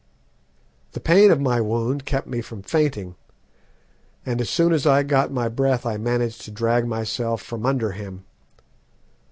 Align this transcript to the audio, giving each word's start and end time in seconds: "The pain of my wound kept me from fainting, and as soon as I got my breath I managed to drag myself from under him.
"The 0.93 0.99
pain 0.99 1.29
of 1.29 1.39
my 1.39 1.61
wound 1.61 2.05
kept 2.05 2.25
me 2.25 2.41
from 2.41 2.63
fainting, 2.63 3.13
and 4.25 4.41
as 4.41 4.49
soon 4.49 4.73
as 4.73 4.87
I 4.87 5.03
got 5.03 5.31
my 5.31 5.47
breath 5.47 5.85
I 5.85 5.97
managed 5.97 6.41
to 6.45 6.49
drag 6.49 6.87
myself 6.87 7.39
from 7.39 7.67
under 7.67 7.91
him. 7.91 8.25